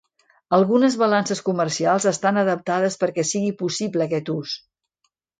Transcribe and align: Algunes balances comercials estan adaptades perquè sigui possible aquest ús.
Algunes 0.57 0.95
balances 1.01 1.41
comercials 1.49 2.07
estan 2.11 2.39
adaptades 2.43 2.97
perquè 3.03 3.25
sigui 3.33 3.51
possible 3.59 4.07
aquest 4.07 4.33
ús. 4.37 4.55